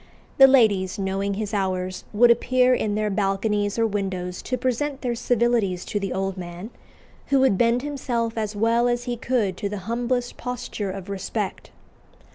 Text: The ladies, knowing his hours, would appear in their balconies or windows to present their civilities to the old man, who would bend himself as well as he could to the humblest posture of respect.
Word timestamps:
The 0.39 0.47
ladies, 0.47 0.97
knowing 0.97 1.35
his 1.35 1.53
hours, 1.53 2.05
would 2.11 2.31
appear 2.31 2.73
in 2.73 2.95
their 2.95 3.11
balconies 3.11 3.77
or 3.77 3.85
windows 3.85 4.41
to 4.41 4.57
present 4.57 5.01
their 5.01 5.13
civilities 5.13 5.85
to 5.85 5.99
the 5.99 6.11
old 6.11 6.37
man, 6.37 6.71
who 7.27 7.39
would 7.41 7.55
bend 7.55 7.83
himself 7.83 8.35
as 8.35 8.55
well 8.55 8.87
as 8.87 9.03
he 9.03 9.15
could 9.15 9.57
to 9.57 9.69
the 9.69 9.77
humblest 9.85 10.37
posture 10.37 10.89
of 10.89 11.07
respect. 11.07 11.69